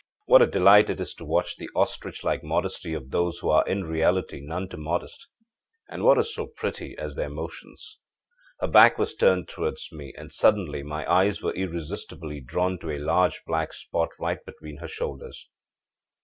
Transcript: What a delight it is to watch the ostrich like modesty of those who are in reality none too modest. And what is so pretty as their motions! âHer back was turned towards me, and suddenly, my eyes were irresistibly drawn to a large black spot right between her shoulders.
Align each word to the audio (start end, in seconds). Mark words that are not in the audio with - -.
What 0.25 0.41
a 0.41 0.47
delight 0.47 0.89
it 0.89 0.99
is 0.99 1.13
to 1.13 1.25
watch 1.25 1.57
the 1.57 1.69
ostrich 1.75 2.23
like 2.23 2.43
modesty 2.43 2.95
of 2.95 3.11
those 3.11 3.37
who 3.37 3.51
are 3.51 3.63
in 3.67 3.83
reality 3.83 4.39
none 4.41 4.67
too 4.67 4.77
modest. 4.77 5.27
And 5.89 6.01
what 6.03 6.17
is 6.17 6.33
so 6.33 6.47
pretty 6.47 6.95
as 6.97 7.13
their 7.15 7.29
motions! 7.29 7.99
âHer 8.63 8.71
back 8.71 8.97
was 8.97 9.13
turned 9.13 9.47
towards 9.47 9.91
me, 9.91 10.11
and 10.17 10.33
suddenly, 10.33 10.81
my 10.81 11.05
eyes 11.07 11.43
were 11.43 11.53
irresistibly 11.53 12.39
drawn 12.41 12.79
to 12.79 12.89
a 12.89 12.97
large 12.97 13.43
black 13.45 13.73
spot 13.73 14.09
right 14.19 14.43
between 14.43 14.77
her 14.77 14.87
shoulders. 14.87 15.47